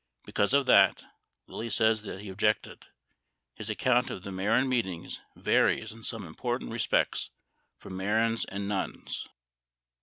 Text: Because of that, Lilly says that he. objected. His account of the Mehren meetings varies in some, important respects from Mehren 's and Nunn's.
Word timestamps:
Because 0.25 0.55
of 0.55 0.65
that, 0.65 1.05
Lilly 1.45 1.69
says 1.69 2.01
that 2.01 2.21
he. 2.21 2.29
objected. 2.29 2.87
His 3.57 3.69
account 3.69 4.09
of 4.09 4.23
the 4.23 4.31
Mehren 4.31 4.67
meetings 4.67 5.21
varies 5.35 5.91
in 5.91 6.01
some, 6.01 6.25
important 6.25 6.71
respects 6.71 7.29
from 7.77 7.93
Mehren 7.97 8.33
's 8.35 8.45
and 8.45 8.67
Nunn's. 8.67 9.27